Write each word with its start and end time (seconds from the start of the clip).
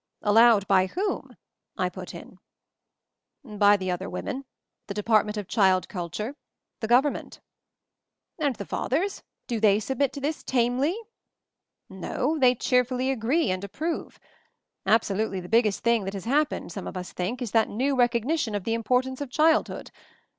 "Allowed 0.23 0.67
by 0.67 0.87
whom?" 0.87 1.37
I 1.77 1.87
put 1.87 2.15
in. 2.15 2.39
MOVING 3.43 3.43
THE 3.43 3.49
MOUNTAIN 3.49 3.59
105 3.59 3.59
"By 3.59 3.77
the 3.77 3.91
other 3.91 4.09
women— 4.09 4.45
the 4.87 4.95
Department 4.95 5.37
of 5.37 5.47
Child 5.47 5.87
Culture— 5.89 6.35
the 6.79 6.87
Government." 6.87 7.39
"And 8.39 8.55
the 8.55 8.65
fathers— 8.65 9.21
do 9.47 9.59
they 9.59 9.79
submit 9.79 10.11
to 10.13 10.19
this, 10.19 10.41
tamely?" 10.43 10.97
"No; 11.87 12.39
they 12.39 12.55
cheerfully 12.55 13.11
agree 13.11 13.51
and 13.51 13.63
approve. 13.63 14.19
Absolutely 14.87 15.39
the 15.39 15.47
biggest 15.47 15.81
thing 15.83 16.05
that 16.05 16.15
has 16.15 16.25
hap 16.25 16.49
pened, 16.49 16.71
some 16.71 16.87
of 16.87 16.97
us 16.97 17.11
think, 17.13 17.39
is 17.39 17.51
that 17.51 17.69
new 17.69 17.95
recog 17.95 18.25
nition 18.25 18.55
of 18.55 18.63
the 18.63 18.73
importance 18.73 19.21
of 19.21 19.29
childhood. 19.29 19.91